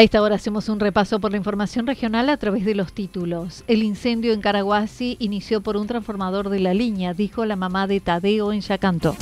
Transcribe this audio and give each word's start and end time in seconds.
A 0.00 0.02
esta 0.02 0.22
hora 0.22 0.36
hacemos 0.36 0.70
un 0.70 0.80
repaso 0.80 1.20
por 1.20 1.30
la 1.30 1.36
información 1.36 1.86
regional 1.86 2.30
a 2.30 2.38
través 2.38 2.64
de 2.64 2.74
los 2.74 2.94
títulos. 2.94 3.64
El 3.66 3.82
incendio 3.82 4.32
en 4.32 4.40
Caraguasi 4.40 5.18
inició 5.20 5.60
por 5.60 5.76
un 5.76 5.86
transformador 5.86 6.48
de 6.48 6.58
la 6.58 6.72
línea, 6.72 7.12
dijo 7.12 7.44
la 7.44 7.54
mamá 7.54 7.86
de 7.86 8.00
Tadeo 8.00 8.50
en 8.54 8.62
Yacanto. 8.62 9.14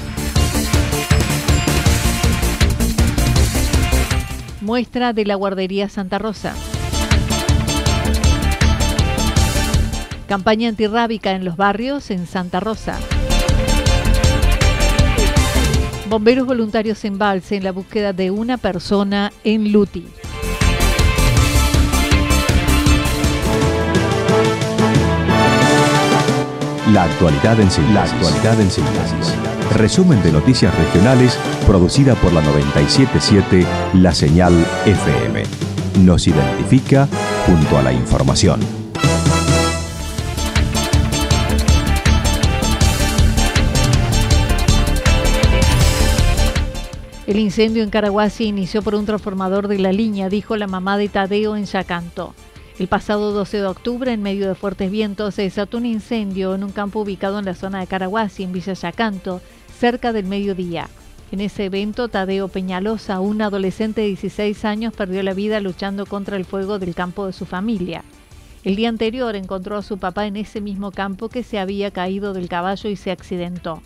Muestra 4.61 5.13
de 5.13 5.25
la 5.25 5.35
guardería 5.35 5.89
Santa 5.89 6.21
Rosa. 6.21 6.55
Campaña 10.29 10.69
antirrábica 10.69 11.33
en 11.33 11.45
los 11.45 11.57
barrios 11.57 12.13
en 12.13 12.25
Santa 12.29 12.61
Rosa. 12.61 13.01
Bomberos 16.09 16.47
voluntarios 16.47 17.05
en 17.05 17.19
Balse 17.19 17.57
en 17.57 17.65
la 17.65 17.73
búsqueda 17.73 18.13
de 18.13 18.31
una 18.31 18.59
persona 18.59 19.33
en 19.43 19.73
Luti. 19.73 20.07
La 26.93 27.03
actualidad 27.03 27.61
en 27.61 27.71
síntesis. 27.71 27.95
La 27.95 28.05
actualidad 28.05 28.61
en 28.63 28.71
síntesis. 28.71 29.35
Resumen 29.77 30.23
de 30.23 30.33
noticias 30.33 30.75
regionales 30.75 31.39
producida 31.67 32.15
por 32.15 32.33
la 32.33 32.41
977 32.41 33.67
La 33.95 34.15
Señal 34.15 34.55
FM. 34.87 35.43
Nos 36.03 36.27
identifica 36.27 37.07
junto 37.45 37.77
a 37.77 37.83
la 37.83 37.93
información. 37.93 38.61
El 47.27 47.39
incendio 47.39 47.83
en 47.83 47.91
Caraguasi 47.91 48.45
inició 48.45 48.81
por 48.81 48.95
un 48.95 49.05
transformador 49.05 49.69
de 49.69 49.79
la 49.79 49.93
línea, 49.93 50.31
dijo 50.31 50.57
la 50.57 50.67
mamá 50.67 50.97
de 50.97 51.11
Tadeo 51.11 51.55
en 51.55 51.67
Yacanto. 51.67 52.33
El 52.79 52.87
pasado 52.87 53.33
12 53.33 53.57
de 53.57 53.67
octubre, 53.67 54.13
en 54.13 54.23
medio 54.23 54.47
de 54.47 54.55
fuertes 54.55 54.89
vientos, 54.89 55.35
se 55.35 55.43
desató 55.43 55.79
un 55.79 55.87
incendio 55.87 56.55
en 56.55 56.63
un 56.63 56.71
campo 56.71 57.01
ubicado 57.01 57.41
en 57.41 57.45
la 57.45 57.57
zona 57.57 57.81
de 57.81 57.89
Caraguasi, 57.89 58.45
en 58.45 58.53
Villa 58.53 58.73
Yacanto, 58.73 59.41
cerca 59.77 60.13
del 60.13 60.27
mediodía. 60.27 60.89
En 61.33 61.41
ese 61.41 61.65
evento, 61.65 62.07
Tadeo 62.07 62.47
Peñalosa, 62.47 63.19
un 63.19 63.43
adolescente 63.43 64.03
de 64.03 64.07
16 64.07 64.65
años, 64.65 64.95
perdió 64.95 65.25
la 65.25 65.35
vida 65.35 65.59
luchando 65.59 66.07
contra 66.07 66.37
el 66.37 66.45
fuego 66.45 66.79
del 66.79 66.95
campo 66.95 67.27
de 67.27 67.33
su 67.33 67.47
familia. 67.47 68.05
El 68.63 68.77
día 68.77 68.91
anterior 68.91 69.35
encontró 69.35 69.77
a 69.77 69.83
su 69.83 69.99
papá 69.99 70.27
en 70.27 70.37
ese 70.37 70.61
mismo 70.61 70.93
campo 70.93 71.29
que 71.29 71.43
se 71.43 71.59
había 71.59 71.91
caído 71.91 72.33
del 72.33 72.49
caballo 72.49 72.89
y 72.91 72.95
se 72.95 73.11
accidentó. 73.11 73.83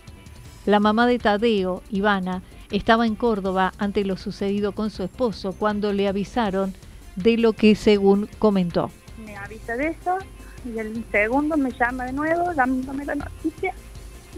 La 0.66 0.80
mamá 0.80 1.06
de 1.06 1.18
Tadeo, 1.18 1.82
Ivana, 1.90 2.42
estaba 2.70 3.06
en 3.06 3.14
Córdoba 3.14 3.72
ante 3.78 4.04
lo 4.04 4.18
sucedido 4.18 4.72
con 4.72 4.90
su 4.90 5.02
esposo 5.02 5.54
cuando 5.58 5.94
le 5.94 6.08
avisaron 6.08 6.74
de 7.16 7.36
lo 7.36 7.52
que 7.52 7.74
según 7.74 8.28
comentó. 8.38 8.90
Me 9.24 9.36
avisa 9.36 9.76
de 9.76 9.88
eso 9.88 10.18
y 10.64 10.78
el 10.78 11.04
segundo 11.10 11.56
me 11.56 11.70
llama 11.72 12.04
de 12.04 12.12
nuevo 12.12 12.54
dándome 12.54 13.04
la 13.04 13.14
noticia 13.14 13.74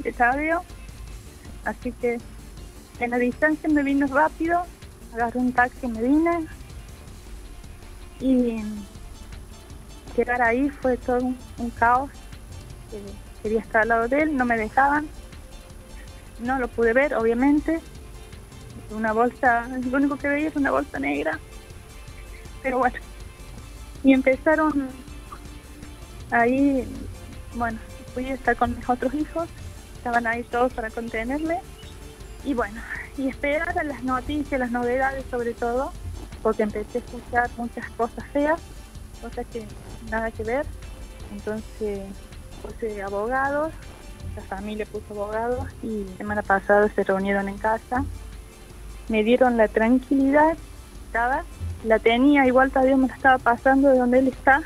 de 0.02 0.12
Tadeo. 0.12 0.62
Así 1.64 1.92
que 1.92 2.18
en 3.00 3.10
la 3.10 3.18
distancia 3.18 3.68
me 3.68 3.82
vino 3.82 4.06
rápido, 4.06 4.62
agarré 5.12 5.38
un 5.38 5.52
taxi 5.52 5.86
y 5.86 5.88
me 5.88 6.02
vine. 6.02 6.46
Y 8.20 8.62
llegar 10.16 10.42
ahí 10.42 10.70
fue 10.70 10.96
todo 10.96 11.18
un, 11.58 11.70
caos. 11.70 12.10
quería 13.42 13.60
estar 13.60 13.82
al 13.82 13.88
lado 13.88 14.08
de 14.08 14.22
él, 14.22 14.36
no 14.36 14.44
me 14.44 14.56
dejaban. 14.56 15.08
No 16.40 16.58
lo 16.58 16.68
pude 16.68 16.92
ver, 16.92 17.14
obviamente. 17.14 17.80
Una 18.90 19.12
bolsa, 19.12 19.66
lo 19.68 19.96
único 19.96 20.16
que 20.16 20.28
veía 20.28 20.48
es 20.48 20.56
una 20.56 20.70
bolsa 20.70 20.98
negra 20.98 21.38
pero 22.64 22.78
bueno. 22.78 22.97
Y 24.02 24.12
empezaron 24.12 24.88
ahí, 26.30 26.88
bueno, 27.54 27.78
fui 28.12 28.26
a 28.26 28.34
estar 28.34 28.56
con 28.56 28.75
mis 28.75 28.88
otros 28.88 29.14
hijos, 29.14 29.48
estaban 29.97 30.26
ahí 30.26 30.42
todos 30.44 30.72
para 30.72 30.91
contenerle. 30.91 31.60
Y 32.44 32.54
bueno, 32.54 32.80
y 33.16 33.28
esperar 33.28 33.78
a 33.78 33.84
las 33.84 34.02
noticias, 34.02 34.58
las 34.58 34.70
novedades 34.70 35.25
sobre 35.30 35.52
todo, 35.52 35.92
porque 36.42 36.64
empecé 36.64 36.98
a 36.98 37.00
escuchar 37.00 37.50
muchas 37.56 37.88
cosas 37.91 38.25
feas, 38.32 38.60
cosas 39.22 39.46
que 39.52 39.64
nada 40.10 40.31
que 40.31 40.42
ver. 40.42 40.66
Entonces 41.32 42.00
puse 42.62 43.02
abogados, 43.02 43.72
la 44.36 44.42
familia 44.42 44.86
puso 44.86 45.04
abogados 45.10 45.66
y 45.82 46.04
la 46.04 46.16
semana 46.16 46.42
pasada 46.42 46.88
se 46.94 47.04
reunieron 47.04 47.48
en 47.48 47.58
casa. 47.58 48.04
Me 49.08 49.22
dieron 49.22 49.58
la 49.58 49.69
tranquilidad, 49.69 50.56
estaba 51.06 51.44
la 51.84 51.98
tenía, 51.98 52.46
igual 52.46 52.70
Tadeo 52.70 52.96
me 52.96 53.08
la 53.08 53.14
estaba 53.14 53.38
pasando 53.38 53.90
de 53.90 53.98
donde 53.98 54.19
él 54.19 54.28
está. 54.28 54.62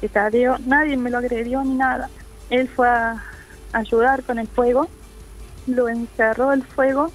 Que 0.00 0.08
Tadeo, 0.08 0.58
nadie 0.66 0.96
me 0.96 1.10
lo 1.10 1.18
agredió 1.18 1.62
ni 1.62 1.74
nada. 1.74 2.10
Él 2.50 2.68
fue 2.68 2.88
a 2.88 3.22
ayudar 3.72 4.22
con 4.24 4.38
el 4.38 4.48
fuego, 4.48 4.88
lo 5.66 5.88
encerró 5.88 6.52
el 6.52 6.62
fuego. 6.62 7.10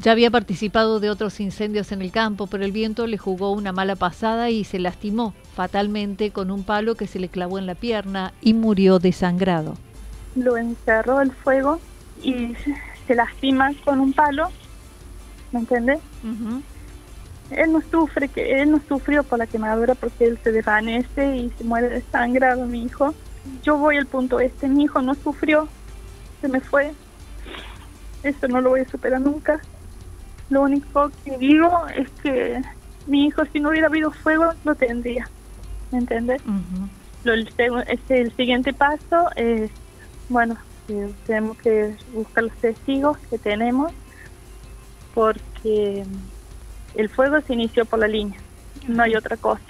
Ya 0.00 0.12
había 0.12 0.30
participado 0.30 0.98
de 0.98 1.10
otros 1.10 1.40
incendios 1.40 1.92
en 1.92 2.00
el 2.00 2.10
campo, 2.10 2.46
pero 2.46 2.64
el 2.64 2.72
viento 2.72 3.06
le 3.06 3.18
jugó 3.18 3.52
una 3.52 3.72
mala 3.72 3.96
pasada 3.96 4.48
y 4.48 4.64
se 4.64 4.78
lastimó 4.78 5.34
fatalmente 5.54 6.30
con 6.30 6.50
un 6.50 6.64
palo 6.64 6.94
que 6.94 7.06
se 7.06 7.18
le 7.18 7.28
clavó 7.28 7.58
en 7.58 7.66
la 7.66 7.74
pierna 7.74 8.32
y 8.40 8.54
murió 8.54 8.98
desangrado. 8.98 9.76
Lo 10.34 10.56
encerró 10.56 11.20
el 11.20 11.32
fuego 11.32 11.80
y 12.22 12.54
se 13.06 13.14
lastima 13.14 13.72
con 13.84 14.00
un 14.00 14.14
palo, 14.14 14.48
¿me 15.52 15.60
entiendes? 15.60 15.98
Él 17.50 17.72
no 17.72 17.80
sufre, 17.82 18.28
que 18.28 18.62
él 18.62 18.70
no 18.70 18.80
sufrió 18.88 19.22
por 19.22 19.38
la 19.38 19.46
quemadura 19.46 19.94
porque 19.94 20.24
él 20.24 20.38
se 20.42 20.52
desvanece 20.52 21.36
y 21.36 21.50
se 21.50 21.64
muere 21.64 21.88
desangrado, 21.88 22.66
mi 22.66 22.84
hijo. 22.84 23.14
Yo 23.62 23.76
voy 23.78 23.96
al 23.96 24.06
punto 24.06 24.40
este, 24.40 24.68
mi 24.68 24.84
hijo 24.84 25.02
no 25.02 25.14
sufrió, 25.14 25.68
se 26.40 26.48
me 26.48 26.60
fue. 26.60 26.92
Eso 28.22 28.48
no 28.48 28.60
lo 28.60 28.70
voy 28.70 28.80
a 28.80 28.88
superar 28.88 29.20
nunca. 29.20 29.60
Lo 30.50 30.62
único 30.62 31.10
que 31.24 31.38
digo 31.38 31.86
es 31.96 32.08
que 32.22 32.60
mi 33.06 33.26
hijo, 33.26 33.42
si 33.52 33.60
no 33.60 33.70
hubiera 33.70 33.86
habido 33.86 34.10
fuego, 34.10 34.52
no 34.64 34.74
tendría. 34.74 35.28
¿Me 35.90 35.98
entiendes? 35.98 36.42
el, 37.24 37.50
el 38.08 38.36
siguiente 38.36 38.72
paso 38.72 39.28
es 39.36 39.70
bueno, 40.30 40.56
tenemos 41.26 41.58
que 41.58 41.96
buscar 42.12 42.44
los 42.44 42.54
testigos 42.54 43.18
que 43.28 43.36
tenemos 43.38 43.92
porque 45.12 46.04
el 46.94 47.08
fuego 47.08 47.40
se 47.40 47.54
inició 47.54 47.84
por 47.84 47.98
la 47.98 48.08
línea, 48.08 48.38
no 48.88 49.02
hay 49.02 49.14
otra 49.14 49.36
cosa. 49.36 49.62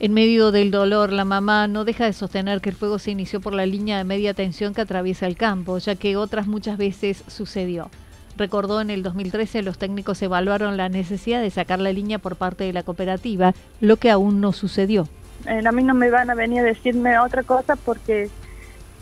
En 0.00 0.12
medio 0.12 0.50
del 0.50 0.70
dolor, 0.70 1.12
la 1.12 1.24
mamá 1.24 1.68
no 1.68 1.84
deja 1.84 2.04
de 2.04 2.12
sostener 2.12 2.60
que 2.60 2.70
el 2.70 2.76
fuego 2.76 2.98
se 2.98 3.12
inició 3.12 3.40
por 3.40 3.54
la 3.54 3.64
línea 3.64 3.96
de 3.96 4.04
media 4.04 4.34
tensión 4.34 4.74
que 4.74 4.80
atraviesa 4.80 5.26
el 5.26 5.36
campo, 5.36 5.78
ya 5.78 5.94
que 5.94 6.16
otras 6.16 6.46
muchas 6.46 6.76
veces 6.76 7.22
sucedió. 7.28 7.90
Recordó 8.36 8.80
en 8.80 8.90
el 8.90 9.02
2013 9.04 9.62
los 9.62 9.78
técnicos 9.78 10.20
evaluaron 10.20 10.76
la 10.76 10.88
necesidad 10.88 11.40
de 11.40 11.50
sacar 11.50 11.78
la 11.78 11.92
línea 11.92 12.18
por 12.18 12.36
parte 12.36 12.64
de 12.64 12.72
la 12.72 12.82
cooperativa, 12.82 13.54
lo 13.80 13.96
que 13.96 14.10
aún 14.10 14.40
no 14.40 14.52
sucedió. 14.52 15.08
Eh, 15.46 15.62
a 15.64 15.72
mí 15.72 15.84
no 15.84 15.94
me 15.94 16.10
van 16.10 16.28
a 16.28 16.34
venir 16.34 16.60
a 16.60 16.64
decirme 16.64 17.18
otra 17.18 17.44
cosa 17.44 17.76
porque 17.76 18.28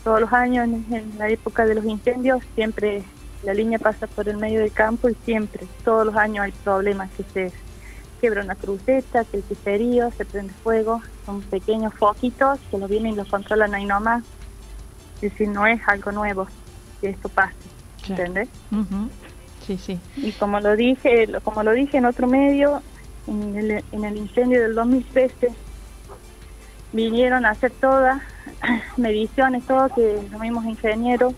todos 0.03 0.21
los 0.21 0.31
años 0.31 0.67
en 0.67 1.11
la 1.17 1.29
época 1.29 1.65
de 1.65 1.75
los 1.75 1.85
incendios 1.85 2.43
siempre 2.53 3.03
la 3.43 3.53
línea 3.53 3.79
pasa 3.79 4.07
por 4.07 4.29
el 4.29 4.37
medio 4.37 4.59
del 4.59 4.71
campo 4.71 5.09
y 5.09 5.15
siempre, 5.25 5.67
todos 5.83 6.05
los 6.05 6.15
años 6.15 6.45
hay 6.45 6.51
problemas 6.51 7.09
que 7.11 7.23
se 7.23 7.51
quiebra 8.19 8.43
una 8.43 8.55
cruceta, 8.55 9.25
que 9.25 9.37
el 9.37 9.43
piserío 9.43 10.09
se 10.11 10.23
prende 10.23 10.53
fuego, 10.63 11.01
son 11.25 11.41
pequeños 11.41 11.93
foquitos 11.93 12.59
que 12.71 12.77
lo 12.77 12.87
vienen 12.87 13.13
y 13.13 13.15
los 13.17 13.27
controlan 13.27 13.75
ahí 13.75 13.85
nomás. 13.85 14.23
Es 15.15 15.31
decir, 15.31 15.49
no 15.49 15.67
es 15.67 15.81
algo 15.87 16.11
nuevo 16.11 16.47
que 17.01 17.09
esto 17.09 17.27
pase, 17.27 17.55
¿entendés? 18.07 18.47
Sí, 19.65 19.77
sí. 19.77 19.99
Y 20.15 20.31
como 20.33 20.59
lo 20.59 20.75
dije, 20.75 21.27
como 21.43 21.63
lo 21.63 21.71
dije 21.71 21.97
en 21.97 22.05
otro 22.05 22.27
medio, 22.27 22.81
en 23.27 23.57
el, 23.57 23.83
en 23.91 24.03
el 24.05 24.17
incendio 24.17 24.61
del 24.61 24.75
2013, 24.75 25.49
vinieron 26.93 27.45
a 27.45 27.51
hacer 27.51 27.71
todas 27.71 28.21
mediciones, 28.97 29.65
todo, 29.65 29.89
que 29.89 30.25
los 30.31 30.39
mismos 30.39 30.65
ingenieros 30.65 31.33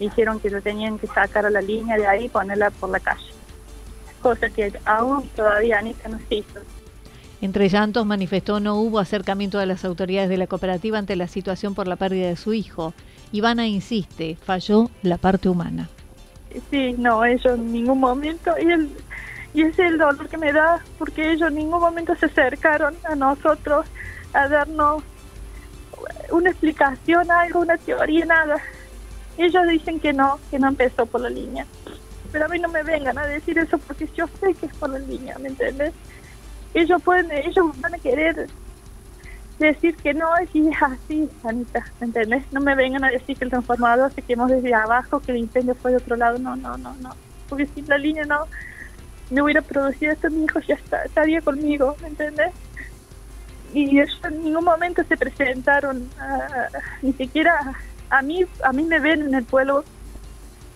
dijeron 0.00 0.40
que 0.40 0.50
lo 0.50 0.60
tenían 0.60 0.98
que 0.98 1.06
sacar 1.06 1.46
a 1.46 1.50
la 1.50 1.60
línea 1.60 1.96
de 1.96 2.06
ahí 2.06 2.24
y 2.24 2.28
ponerla 2.28 2.70
por 2.70 2.90
la 2.90 2.98
calle. 2.98 3.32
Cosa 4.20 4.50
que 4.50 4.72
aún 4.84 5.28
todavía 5.36 5.80
ni 5.82 5.94
no 6.08 6.18
se 6.28 6.36
hizo. 6.36 6.60
Entre 7.40 7.68
llantos 7.68 8.04
manifestó 8.04 8.60
no 8.60 8.76
hubo 8.76 8.98
acercamiento 8.98 9.58
de 9.58 9.66
las 9.66 9.84
autoridades 9.84 10.28
de 10.28 10.36
la 10.36 10.46
cooperativa 10.46 10.98
ante 10.98 11.16
la 11.16 11.28
situación 11.28 11.74
por 11.74 11.86
la 11.86 11.96
pérdida 11.96 12.28
de 12.28 12.36
su 12.36 12.52
hijo. 12.52 12.92
Ivana 13.32 13.66
insiste, 13.66 14.36
falló 14.36 14.90
la 15.02 15.16
parte 15.16 15.48
humana. 15.48 15.88
Sí, 16.70 16.94
no, 16.98 17.24
ellos 17.24 17.54
en 17.54 17.72
ningún 17.72 18.00
momento, 18.00 18.52
y, 18.60 18.70
el, 18.70 18.90
y 19.54 19.62
ese 19.62 19.82
es 19.82 19.92
el 19.92 19.98
dolor 19.98 20.28
que 20.28 20.36
me 20.36 20.52
da, 20.52 20.82
porque 20.98 21.32
ellos 21.32 21.48
en 21.48 21.54
ningún 21.54 21.80
momento 21.80 22.14
se 22.16 22.26
acercaron 22.26 22.94
a 23.04 23.14
nosotros 23.14 23.86
a 24.32 24.48
darnos 24.48 25.02
una 26.30 26.50
explicación, 26.50 27.30
algo, 27.30 27.60
una 27.60 27.78
teoría, 27.78 28.26
nada. 28.26 28.56
Ellos 29.40 29.66
dicen 29.68 29.98
que 30.00 30.12
no, 30.12 30.38
que 30.50 30.58
no 30.58 30.68
empezó 30.68 31.06
por 31.06 31.22
la 31.22 31.30
línea. 31.30 31.66
Pero 32.30 32.44
a 32.44 32.48
mí 32.48 32.58
no 32.58 32.68
me 32.68 32.82
vengan 32.82 33.16
a 33.16 33.26
decir 33.26 33.58
eso 33.58 33.78
porque 33.78 34.06
yo 34.14 34.26
sé 34.38 34.52
que 34.52 34.66
es 34.66 34.74
por 34.74 34.90
la 34.90 34.98
línea, 34.98 35.38
¿me 35.38 35.48
entiendes? 35.48 35.94
Ellos 36.74 37.02
pueden, 37.02 37.32
ellos 37.32 37.66
van 37.80 37.94
a 37.94 37.98
querer 37.98 38.48
decir 39.58 39.96
que 39.96 40.12
no, 40.12 40.36
es 40.36 40.50
así, 40.82 41.30
Anita, 41.42 41.86
¿me 42.00 42.08
entiendes? 42.08 42.44
No 42.52 42.60
me 42.60 42.74
vengan 42.74 43.02
a 43.02 43.10
decir 43.10 43.34
que 43.38 43.44
el 43.44 43.50
transformador 43.50 44.12
se 44.12 44.20
quemó 44.20 44.46
desde 44.46 44.74
abajo, 44.74 45.20
que 45.20 45.32
el 45.32 45.38
incendio 45.38 45.74
fue 45.74 45.92
de 45.92 45.96
otro 45.96 46.16
lado, 46.16 46.38
no, 46.38 46.54
no, 46.56 46.76
no, 46.76 46.94
no. 46.96 47.16
Porque 47.48 47.66
si 47.66 47.80
la 47.82 47.96
línea 47.96 48.26
no, 48.26 48.44
no 49.30 49.44
hubiera 49.44 49.62
producido 49.62 50.12
esto, 50.12 50.28
mi 50.28 50.44
hijo 50.44 50.60
ya 50.60 50.74
está, 50.74 51.02
estaría 51.02 51.40
conmigo, 51.40 51.96
¿me 52.02 52.08
entiendes? 52.08 52.52
y 53.72 54.00
ellos 54.00 54.20
en 54.24 54.42
ningún 54.42 54.64
momento 54.64 55.02
se 55.04 55.16
presentaron, 55.16 56.08
ni 57.02 57.12
siquiera 57.12 57.72
a 58.10 58.22
mí, 58.22 58.44
a 58.64 58.72
mí 58.72 58.82
me 58.82 58.98
ven 58.98 59.22
en 59.22 59.34
el 59.34 59.44
pueblo, 59.44 59.84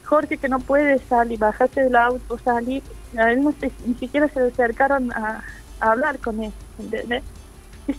Jorge 0.05 0.39
que 0.39 0.49
no 0.49 0.61
puede 0.61 0.99
salir, 1.01 1.39
bajarse 1.39 1.83
del 1.83 1.97
auto, 1.97 2.39
salir, 2.39 2.83
a 3.19 3.33
él 3.33 3.43
no 3.43 3.55
ni 3.87 3.95
siquiera 3.95 4.29
se 4.29 4.41
acercaron 4.41 5.13
a, 5.13 5.43
hablar 5.81 6.19
con 6.19 6.43
él, 6.43 6.53
¿entendés? 6.79 7.23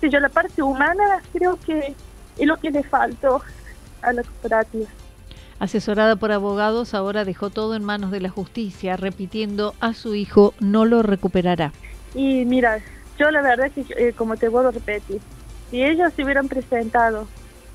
yo, 0.01 0.19
la 0.19 0.29
parte 0.29 0.63
humana 0.63 1.21
creo 1.33 1.59
que 1.59 1.93
es 2.37 2.47
lo 2.47 2.57
que 2.57 2.71
le 2.71 2.83
faltó 2.83 3.41
a 4.01 4.13
la 4.13 4.23
cooperativa. 4.23 4.87
Asesorada 5.59 6.15
por 6.15 6.31
abogados, 6.31 6.93
ahora 6.93 7.25
dejó 7.25 7.49
todo 7.49 7.75
en 7.75 7.83
manos 7.83 8.11
de 8.11 8.21
la 8.21 8.29
justicia, 8.29 8.97
repitiendo 8.97 9.75
a 9.79 9.93
su 9.93 10.15
hijo 10.15 10.53
no 10.59 10.85
lo 10.85 11.01
recuperará. 11.01 11.71
Y 12.13 12.45
mira, 12.45 12.79
yo 13.17 13.29
la 13.31 13.41
verdad 13.41 13.71
que, 13.71 13.85
eh, 13.97 14.13
como 14.13 14.35
te 14.35 14.49
vuelvo 14.49 14.69
a 14.69 14.71
repetir, 14.71 15.21
si 15.69 15.83
ellos 15.83 16.11
se 16.13 16.23
hubieran 16.23 16.47
presentado, 16.47 17.27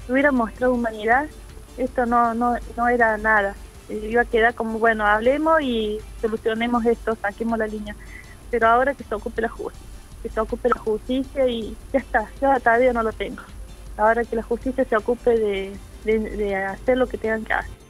hubieran 0.09 0.35
mostrado 0.35 0.75
humanidad, 0.75 1.27
esto 1.77 2.07
no, 2.07 2.35
no, 2.35 2.57
no 2.77 2.89
era 2.89 3.17
nada. 3.19 3.55
Iba 3.89 4.23
a 4.23 4.25
quedar 4.25 4.55
como, 4.55 4.79
bueno, 4.79 5.05
hablemos 5.07 5.61
y 5.63 5.99
solucionemos 6.21 6.85
esto, 6.87 7.17
saquemos 7.21 7.59
la 7.59 7.67
línea. 7.67 7.97
Pero 8.51 8.69
ahora 8.69 8.95
que 8.95 9.05
se 9.05 9.15
ocupe 9.15 9.43
la 9.43 9.49
justicia, 9.49 9.87
que 10.23 10.29
se 10.29 10.41
ocupe 10.41 10.69
la 10.69 10.81
justicia 10.81 11.47
y 11.47 11.77
ya 11.93 11.99
está, 11.99 12.29
yo 12.41 12.49
todavía 12.61 12.93
no 12.93 13.03
lo 13.03 13.13
tengo. 13.13 13.43
Ahora 13.97 14.25
que 14.25 14.37
la 14.37 14.43
justicia 14.43 14.85
se 14.85 14.97
ocupe 14.97 15.31
de, 15.37 15.73
de 16.05 16.57
hacer 16.57 16.97
lo 16.97 17.07
que 17.07 17.19
tengan 17.19 17.45
que 17.45 17.53
hacer. 17.53 17.81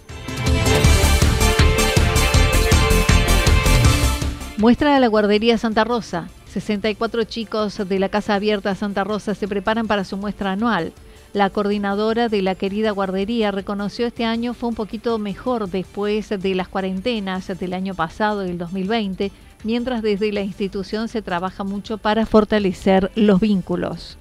Muestra 4.60 4.92
de 4.92 5.00
la 5.00 5.08
guardería 5.08 5.56
Santa 5.56 5.84
Rosa. 5.84 6.28
64 6.52 7.24
chicos 7.24 7.88
de 7.88 7.98
la 7.98 8.08
Casa 8.08 8.34
Abierta 8.34 8.74
Santa 8.74 9.04
Rosa 9.04 9.34
se 9.34 9.48
preparan 9.48 9.86
para 9.86 10.04
su 10.04 10.16
muestra 10.18 10.52
anual. 10.52 10.92
La 11.32 11.48
coordinadora 11.48 12.28
de 12.28 12.42
la 12.42 12.56
querida 12.56 12.90
guardería 12.90 13.52
reconoció 13.52 14.04
este 14.04 14.24
año 14.24 14.52
fue 14.52 14.68
un 14.68 14.74
poquito 14.74 15.16
mejor 15.18 15.68
después 15.68 16.28
de 16.28 16.54
las 16.56 16.66
cuarentenas 16.66 17.46
del 17.56 17.72
año 17.72 17.94
pasado, 17.94 18.40
del 18.40 18.58
2020, 18.58 19.30
mientras 19.62 20.02
desde 20.02 20.32
la 20.32 20.40
institución 20.40 21.06
se 21.06 21.22
trabaja 21.22 21.62
mucho 21.62 21.98
para 21.98 22.26
fortalecer 22.26 23.12
los 23.14 23.38
vínculos. 23.38 24.18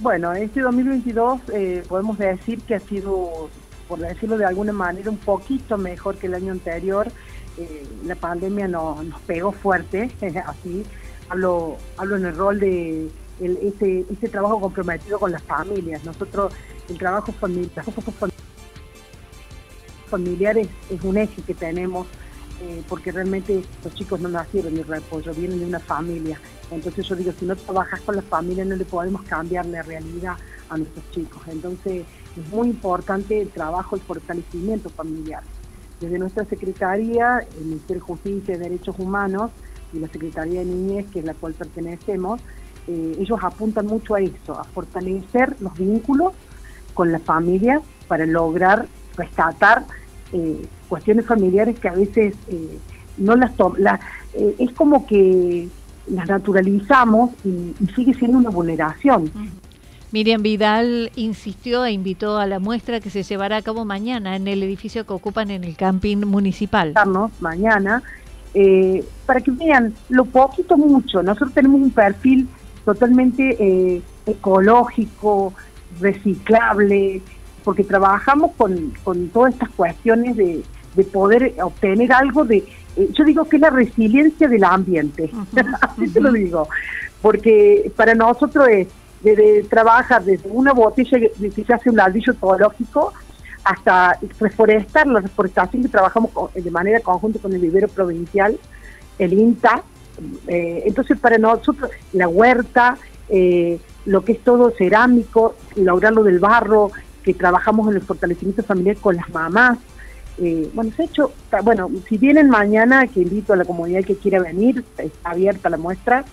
Bueno, 0.00 0.32
este 0.32 0.62
2022 0.62 1.40
eh, 1.52 1.84
podemos 1.88 2.18
decir 2.18 2.60
que 2.62 2.74
ha 2.74 2.80
sido, 2.80 3.48
por 3.86 4.00
decirlo 4.00 4.36
de 4.36 4.44
alguna 4.44 4.72
manera, 4.72 5.10
un 5.10 5.18
poquito 5.18 5.78
mejor 5.78 6.16
que 6.16 6.26
el 6.26 6.34
año 6.34 6.50
anterior. 6.50 7.06
Eh, 7.56 7.86
la 8.04 8.16
pandemia 8.16 8.66
nos, 8.66 8.98
pegó 9.28 9.52
fuerte, 9.52 10.10
así 10.46 10.84
hablo 11.28 11.78
en 12.00 12.26
el 12.26 12.36
rol 12.36 12.58
de 12.58 13.08
ese, 13.40 14.04
ese 14.10 14.28
trabajo 14.28 14.60
comprometido 14.60 15.18
con 15.18 15.32
las 15.32 15.42
familias. 15.42 16.04
Nosotros, 16.04 16.52
el 16.88 16.98
trabajo 16.98 17.32
familiar, 17.32 17.84
familiares 20.08 20.68
es 20.90 21.02
un 21.02 21.16
eje 21.16 21.42
que 21.42 21.54
tenemos 21.54 22.06
eh, 22.60 22.82
porque 22.88 23.10
realmente 23.10 23.64
los 23.82 23.94
chicos 23.94 24.20
no 24.20 24.28
nacieron 24.28 24.74
de 24.74 24.84
repollo, 24.84 25.34
vienen 25.34 25.58
de 25.58 25.66
una 25.66 25.80
familia. 25.80 26.38
Entonces 26.70 27.06
yo 27.08 27.16
digo, 27.16 27.32
si 27.32 27.44
no 27.44 27.56
trabajas 27.56 28.00
con 28.02 28.14
la 28.14 28.22
familia 28.22 28.64
no 28.64 28.76
le 28.76 28.84
podemos 28.84 29.22
cambiar 29.22 29.66
la 29.66 29.82
realidad 29.82 30.36
a 30.68 30.76
nuestros 30.76 31.10
chicos. 31.10 31.42
Entonces 31.48 32.04
es 32.36 32.48
muy 32.50 32.68
importante 32.68 33.40
el 33.40 33.48
trabajo 33.48 33.96
y 33.96 34.00
fortalecimiento 34.00 34.90
familiar. 34.90 35.42
Desde 36.00 36.18
nuestra 36.18 36.44
Secretaría, 36.44 37.46
el 37.58 37.64
Ministerio 37.64 38.02
de 38.02 38.06
Justicia 38.06 38.54
y 38.54 38.58
Derechos 38.58 38.96
Humanos, 38.98 39.50
y 39.92 39.98
la 39.98 40.08
Secretaría 40.08 40.60
de 40.60 40.66
Niñez, 40.66 41.06
que 41.10 41.18
es 41.18 41.24
la 41.24 41.34
cual 41.34 41.54
pertenecemos, 41.54 42.40
eh, 42.88 43.16
ellos 43.20 43.38
apuntan 43.42 43.86
mucho 43.86 44.14
a 44.14 44.20
eso, 44.20 44.58
a 44.58 44.64
fortalecer 44.64 45.56
los 45.60 45.76
vínculos 45.76 46.32
con 46.94 47.12
las 47.12 47.22
familias 47.22 47.82
para 48.08 48.26
lograr 48.26 48.86
rescatar 49.16 49.84
eh, 50.32 50.66
cuestiones 50.88 51.26
familiares 51.26 51.78
que 51.78 51.88
a 51.88 51.92
veces 51.92 52.34
eh, 52.48 52.78
no 53.18 53.36
las 53.36 53.52
la, 53.78 54.00
es 54.58 54.72
como 54.72 55.06
que 55.06 55.68
las 56.08 56.28
naturalizamos 56.28 57.30
y, 57.44 57.74
sigue 57.94 58.14
siendo 58.14 58.38
una 58.38 58.50
vulneración. 58.50 59.30
Miriam 60.10 60.42
Vidal 60.42 61.10
insistió 61.16 61.84
e 61.84 61.92
invitó 61.92 62.38
a 62.38 62.46
la 62.46 62.58
muestra 62.58 63.00
que 63.00 63.10
se 63.10 63.22
llevará 63.22 63.58
a 63.58 63.62
cabo 63.62 63.84
mañana 63.84 64.36
en 64.36 64.46
el 64.48 64.62
edificio 64.62 65.06
que 65.06 65.12
ocupan 65.12 65.50
en 65.50 65.64
el 65.64 65.76
camping 65.76 66.18
municipal. 66.18 66.94
Mañana 67.40 68.02
eh, 68.54 69.02
para 69.24 69.40
que 69.40 69.50
vean 69.50 69.94
lo 70.10 70.26
poquito 70.26 70.76
mucho. 70.76 71.22
Nosotros 71.22 71.54
tenemos 71.54 71.80
un 71.80 71.90
perfil 71.90 72.46
totalmente 72.84 73.56
eh, 73.58 74.02
ecológico, 74.26 75.52
reciclable, 76.00 77.22
porque 77.64 77.84
trabajamos 77.84 78.52
con, 78.56 78.92
con 79.04 79.28
todas 79.28 79.54
estas 79.54 79.70
cuestiones 79.70 80.36
de, 80.36 80.62
de 80.94 81.04
poder 81.04 81.54
obtener 81.62 82.12
algo 82.12 82.44
de, 82.44 82.64
eh, 82.96 83.08
yo 83.12 83.24
digo 83.24 83.44
que 83.44 83.56
es 83.56 83.62
la 83.62 83.70
resiliencia 83.70 84.48
del 84.48 84.64
ambiente, 84.64 85.30
así 85.80 86.08
te 86.08 86.20
lo 86.20 86.32
digo, 86.32 86.68
porque 87.20 87.90
para 87.96 88.14
nosotros 88.14 88.68
es 88.68 88.88
de, 89.22 89.66
trabajar 89.70 90.24
desde 90.24 90.48
una 90.50 90.72
botella 90.72 91.18
que 91.20 91.64
se 91.64 91.72
hace 91.72 91.90
un 91.90 91.96
ladrillo 91.96 92.32
ecológico 92.32 93.12
hasta 93.64 94.18
reforestar, 94.40 95.06
la 95.06 95.20
reforestación 95.20 95.82
que 95.82 95.88
trabajamos 95.88 96.30
de 96.52 96.70
manera 96.70 97.00
conjunta 97.00 97.38
con 97.38 97.52
el 97.52 97.60
vivero 97.60 97.86
provincial, 97.88 98.58
el 99.18 99.32
INTA. 99.32 99.82
Eh, 100.46 100.82
entonces, 100.86 101.18
para 101.18 101.38
nosotros, 101.38 101.90
la 102.12 102.28
huerta, 102.28 102.98
eh, 103.28 103.78
lo 104.04 104.24
que 104.24 104.32
es 104.32 104.40
todo 104.40 104.70
cerámico, 104.70 105.56
lograrlo 105.76 106.22
del 106.22 106.38
barro, 106.38 106.90
que 107.22 107.34
trabajamos 107.34 107.88
en 107.88 107.96
el 107.96 108.02
fortalecimiento 108.02 108.62
familiar 108.62 108.96
con 108.96 109.16
las 109.16 109.28
mamás. 109.30 109.78
Eh, 110.38 110.70
bueno, 110.74 110.90
se 110.96 111.02
ha 111.02 111.04
hecho, 111.04 111.32
bueno, 111.62 111.90
si 112.08 112.18
vienen 112.18 112.50
mañana, 112.50 113.06
que 113.06 113.20
invito 113.20 113.52
a 113.52 113.56
la 113.56 113.64
comunidad 113.64 114.04
que 114.04 114.16
quiera 114.16 114.40
venir, 114.40 114.84
está 114.98 115.30
abierta 115.30 115.70
la 115.70 115.76
muestra. 115.76 116.24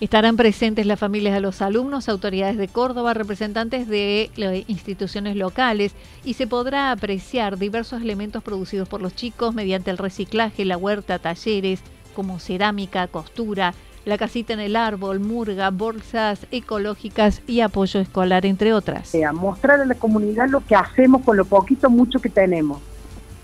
Estarán 0.00 0.36
presentes 0.36 0.86
las 0.86 0.98
familias 0.98 1.34
de 1.34 1.40
los 1.40 1.62
alumnos, 1.62 2.08
autoridades 2.08 2.58
de 2.58 2.66
Córdoba, 2.68 3.14
representantes 3.14 3.86
de 3.88 4.30
instituciones 4.66 5.36
locales 5.36 5.94
y 6.24 6.34
se 6.34 6.46
podrá 6.46 6.90
apreciar 6.90 7.58
diversos 7.58 8.02
elementos 8.02 8.42
producidos 8.42 8.88
por 8.88 9.00
los 9.00 9.14
chicos 9.14 9.54
mediante 9.54 9.90
el 9.90 9.98
reciclaje, 9.98 10.64
la 10.64 10.76
huerta, 10.76 11.20
talleres 11.20 11.80
como 12.14 12.38
cerámica, 12.38 13.06
costura, 13.08 13.74
la 14.04 14.18
casita 14.18 14.52
en 14.52 14.60
el 14.60 14.76
árbol, 14.76 15.20
murga, 15.20 15.70
bolsas 15.70 16.46
ecológicas 16.50 17.42
y 17.46 17.60
apoyo 17.60 18.00
escolar, 18.00 18.44
entre 18.46 18.72
otras. 18.72 19.14
A 19.14 19.32
mostrar 19.32 19.80
a 19.80 19.86
la 19.86 19.94
comunidad 19.94 20.48
lo 20.48 20.60
que 20.60 20.74
hacemos 20.74 21.22
con 21.22 21.36
lo 21.36 21.44
poquito 21.44 21.88
mucho 21.88 22.20
que 22.20 22.28
tenemos. 22.28 22.80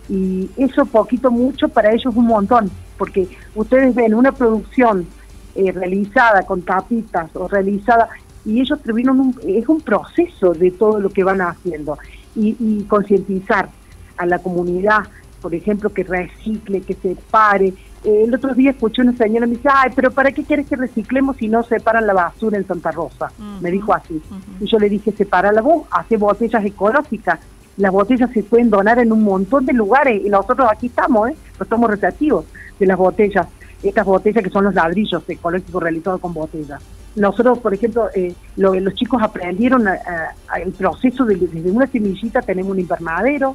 Y 0.08 0.50
eso 0.56 0.84
poquito 0.86 1.30
mucho 1.30 1.68
para 1.68 1.90
ellos 1.90 2.12
es 2.12 2.16
un 2.16 2.26
montón, 2.26 2.70
porque 2.98 3.28
ustedes 3.54 3.94
ven 3.94 4.14
una 4.14 4.32
producción 4.32 5.06
eh, 5.54 5.72
realizada 5.72 6.42
con 6.42 6.62
tapitas 6.62 7.30
o 7.34 7.48
realizada, 7.48 8.08
y 8.44 8.60
ellos 8.60 8.80
terminan, 8.82 9.20
un, 9.20 9.40
es 9.46 9.68
un 9.68 9.80
proceso 9.80 10.52
de 10.52 10.70
todo 10.70 10.98
lo 10.98 11.10
que 11.10 11.24
van 11.24 11.40
haciendo. 11.40 11.96
Y, 12.34 12.56
y 12.60 12.84
concientizar 12.84 13.68
a 14.16 14.26
la 14.26 14.38
comunidad, 14.38 15.00
por 15.40 15.54
ejemplo, 15.54 15.90
que 15.90 16.04
recicle, 16.04 16.82
que 16.82 16.94
se 16.94 17.16
pare, 17.30 17.68
eh, 17.68 17.74
el 18.04 18.34
otro 18.34 18.54
día 18.54 18.70
escuché 18.70 19.02
una 19.02 19.12
señora 19.12 19.46
me 19.46 19.56
dice, 19.56 19.68
ay, 19.72 19.90
pero 19.94 20.10
¿para 20.10 20.32
qué 20.32 20.42
quieres 20.42 20.66
que 20.66 20.76
reciclemos 20.76 21.36
si 21.36 21.48
no 21.48 21.62
separan 21.62 22.06
la 22.06 22.14
basura 22.14 22.56
en 22.56 22.66
Santa 22.66 22.90
Rosa? 22.90 23.30
Me 23.60 23.70
dijo 23.70 23.92
así. 23.92 24.22
Y 24.58 24.66
yo 24.66 24.78
le 24.78 24.88
dije, 24.88 25.12
separa 25.12 25.52
la 25.52 25.60
voz, 25.60 25.86
hace 25.90 26.16
botellas 26.16 26.64
ecológicas. 26.64 27.38
Las 27.76 27.92
botellas 27.92 28.30
se 28.32 28.42
pueden 28.42 28.70
donar 28.70 28.98
en 28.98 29.12
un 29.12 29.22
montón 29.22 29.66
de 29.66 29.72
lugares 29.72 30.22
y 30.24 30.28
nosotros 30.28 30.68
aquí 30.70 30.86
estamos, 30.86 31.30
¿eh? 31.30 31.36
No 31.58 31.66
somos 31.66 31.90
receptivos 31.90 32.46
de 32.78 32.86
las 32.86 32.96
botellas, 32.96 33.46
estas 33.82 34.04
botellas 34.06 34.42
que 34.44 34.50
son 34.50 34.64
los 34.64 34.74
ladrillos 34.74 35.22
ecológicos 35.28 35.82
realizados 35.82 36.20
con 36.20 36.32
botellas. 36.34 36.82
Nosotros, 37.16 37.58
por 37.58 37.74
ejemplo, 37.74 38.08
eh, 38.14 38.34
los 38.56 38.94
chicos 38.94 39.22
aprendieron 39.22 39.86
el 39.88 40.72
proceso 40.72 41.24
de, 41.24 41.36
desde 41.36 41.70
una 41.70 41.86
semillita 41.86 42.40
tenemos 42.40 42.72
un 42.72 42.80
invernadero, 42.80 43.54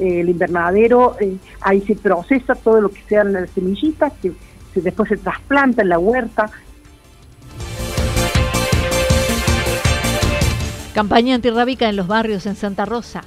el 0.00 0.28
invernadero, 0.28 1.16
eh, 1.20 1.36
ahí 1.60 1.80
se 1.82 1.94
procesa 1.94 2.54
todo 2.54 2.80
lo 2.80 2.88
que 2.88 3.02
sean 3.08 3.32
las 3.32 3.50
semillitas, 3.50 4.12
que 4.20 4.32
después 4.74 5.08
se 5.08 5.16
trasplanta 5.16 5.82
en 5.82 5.88
la 5.90 5.98
huerta. 5.98 6.50
Campaña 10.94 11.36
antirrábica 11.36 11.88
en 11.88 11.96
los 11.96 12.08
barrios 12.08 12.46
en 12.46 12.56
Santa 12.56 12.84
Rosa. 12.84 13.22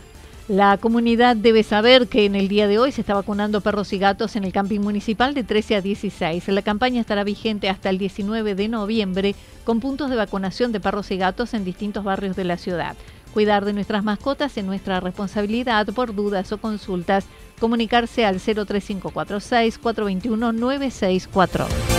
La 0.49 0.77
comunidad 0.77 1.37
debe 1.37 1.63
saber 1.63 2.09
que 2.09 2.25
en 2.25 2.35
el 2.35 2.49
día 2.49 2.67
de 2.67 2.77
hoy 2.77 2.91
se 2.91 2.99
está 2.99 3.13
vacunando 3.13 3.61
perros 3.61 3.93
y 3.93 3.97
gatos 3.97 4.35
en 4.35 4.43
el 4.43 4.51
camping 4.51 4.81
municipal 4.81 5.33
de 5.33 5.45
13 5.45 5.77
a 5.77 5.81
16. 5.81 6.49
La 6.49 6.61
campaña 6.61 6.99
estará 6.99 7.23
vigente 7.23 7.69
hasta 7.69 7.89
el 7.89 7.97
19 7.97 8.53
de 8.53 8.67
noviembre 8.67 9.35
con 9.63 9.79
puntos 9.79 10.09
de 10.09 10.17
vacunación 10.17 10.73
de 10.73 10.81
perros 10.81 11.11
y 11.11 11.17
gatos 11.17 11.53
en 11.53 11.63
distintos 11.63 12.03
barrios 12.03 12.35
de 12.35 12.43
la 12.43 12.57
ciudad. 12.57 12.97
Cuidar 13.33 13.65
de 13.65 13.73
nuestras 13.73 14.03
mascotas 14.03 14.55
es 14.57 14.63
nuestra 14.63 14.99
responsabilidad. 14.99 15.87
Por 15.87 16.13
dudas 16.13 16.51
o 16.51 16.59
consultas, 16.59 17.25
comunicarse 17.59 18.25
al 18.25 18.39
03546 18.39 19.79
421 19.79 20.53
964. 20.53 21.92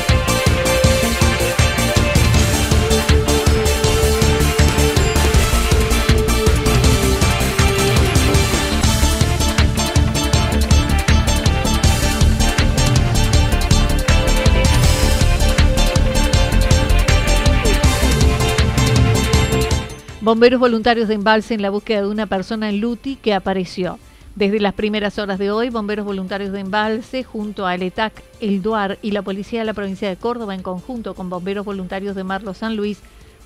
Bomberos 20.35 20.59
voluntarios 20.59 21.07
de 21.07 21.14
embalse 21.14 21.55
en 21.55 21.62
la 21.62 21.71
búsqueda 21.71 22.00
de 22.00 22.09
una 22.09 22.26
persona 22.26 22.69
en 22.69 22.81
Luti 22.81 23.14
que 23.14 23.35
apareció. 23.35 24.00
Desde 24.35 24.59
las 24.59 24.75
primeras 24.75 25.17
horas 25.21 25.38
de 25.38 25.53
hoy, 25.53 25.71
bomberos 25.71 26.05
voluntarios 26.05 26.50
de 26.50 26.59
embalse 26.59 27.23
junto 27.23 27.69
al 27.69 27.85
ETAC, 27.85 28.21
el 28.41 28.61
DUAR 28.61 28.99
y 29.00 29.12
la 29.12 29.23
Policía 29.23 29.61
de 29.61 29.64
la 29.64 29.75
provincia 29.75 30.09
de 30.09 30.17
Córdoba 30.17 30.57
en 30.57 30.64
conjunto 30.64 31.14
con 31.14 31.31
bomberos 31.31 31.64
voluntarios 31.64 32.17
de 32.17 32.25
Marlo 32.25 32.53
San 32.53 32.75
Luis 32.75 32.99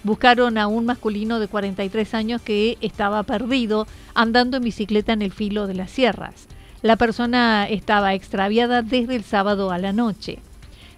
buscaron 0.02 0.57
a 0.57 0.66
un 0.66 0.87
masculino 0.87 1.40
de 1.40 1.49
43 1.49 2.14
años 2.14 2.40
que 2.40 2.78
estaba 2.80 3.23
perdido 3.23 3.87
andando 4.14 4.57
en 4.57 4.64
bicicleta 4.64 5.12
en 5.12 5.21
el 5.21 5.33
filo 5.33 5.66
de 5.66 5.75
las 5.75 5.90
sierras. 5.90 6.47
La 6.80 6.97
persona 6.97 7.68
estaba 7.68 8.14
extraviada 8.14 8.80
desde 8.80 9.14
el 9.14 9.25
sábado 9.25 9.73
a 9.73 9.76
la 9.76 9.92
noche. 9.92 10.38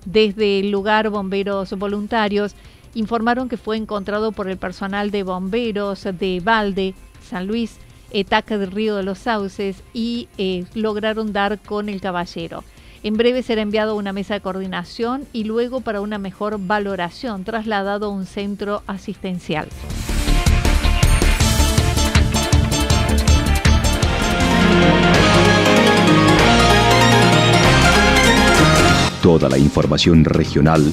Desde 0.06 0.60
el 0.60 0.70
lugar, 0.70 1.10
bomberos 1.10 1.76
voluntarios 1.76 2.54
informaron 2.94 3.48
que 3.48 3.56
fue 3.56 3.76
encontrado 3.76 4.32
por 4.32 4.48
el 4.48 4.56
personal 4.56 5.10
de 5.10 5.22
bomberos 5.22 6.04
de 6.04 6.40
Valde, 6.42 6.94
San 7.22 7.46
Luis, 7.46 7.76
Etaca 8.10 8.58
del 8.58 8.70
Río 8.70 8.96
de 8.96 9.02
los 9.02 9.18
Sauces 9.18 9.82
y 9.92 10.28
eh, 10.38 10.64
lograron 10.74 11.32
dar 11.32 11.58
con 11.58 11.88
el 11.88 12.00
caballero. 12.00 12.64
En 13.02 13.16
breve 13.16 13.42
será 13.42 13.62
enviado 13.62 13.92
a 13.92 13.94
una 13.94 14.12
mesa 14.12 14.34
de 14.34 14.40
coordinación 14.40 15.26
y 15.32 15.44
luego 15.44 15.80
para 15.80 16.00
una 16.00 16.18
mejor 16.18 16.58
valoración 16.58 17.44
trasladado 17.44 18.06
a 18.06 18.10
un 18.10 18.26
centro 18.26 18.82
asistencial. 18.86 19.68
Toda 29.22 29.48
la 29.48 29.58
información 29.58 30.24
regional 30.24 30.92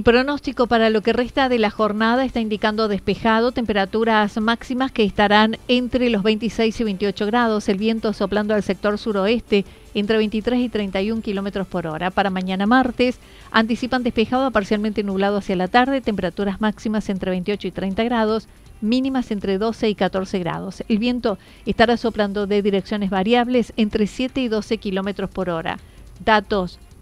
El 0.00 0.04
pronóstico 0.04 0.66
para 0.66 0.88
lo 0.88 1.02
que 1.02 1.12
resta 1.12 1.50
de 1.50 1.58
la 1.58 1.68
jornada 1.68 2.24
está 2.24 2.40
indicando 2.40 2.88
despejado, 2.88 3.52
temperaturas 3.52 4.40
máximas 4.40 4.90
que 4.92 5.04
estarán 5.04 5.58
entre 5.68 6.08
los 6.08 6.22
26 6.22 6.80
y 6.80 6.84
28 6.84 7.26
grados, 7.26 7.68
el 7.68 7.76
viento 7.76 8.14
soplando 8.14 8.54
al 8.54 8.62
sector 8.62 8.96
suroeste 8.96 9.66
entre 9.92 10.16
23 10.16 10.58
y 10.60 10.70
31 10.70 11.20
kilómetros 11.20 11.66
por 11.66 11.86
hora. 11.86 12.10
Para 12.10 12.30
mañana 12.30 12.64
martes, 12.64 13.18
anticipan 13.50 14.02
despejado 14.02 14.46
a 14.46 14.50
parcialmente 14.50 15.02
nublado 15.02 15.36
hacia 15.36 15.54
la 15.54 15.68
tarde, 15.68 16.00
temperaturas 16.00 16.62
máximas 16.62 17.10
entre 17.10 17.32
28 17.32 17.68
y 17.68 17.70
30 17.70 18.02
grados, 18.04 18.48
mínimas 18.80 19.30
entre 19.30 19.58
12 19.58 19.90
y 19.90 19.94
14 19.94 20.38
grados. 20.38 20.82
El 20.88 20.96
viento 20.96 21.36
estará 21.66 21.98
soplando 21.98 22.46
de 22.46 22.62
direcciones 22.62 23.10
variables 23.10 23.74
entre 23.76 24.06
7 24.06 24.40
y 24.40 24.48
12 24.48 24.78
kilómetros 24.78 25.28
por 25.28 25.50
hora. 25.50 25.78
Datos 26.24 26.78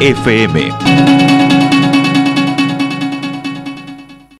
FM. 0.00 1.75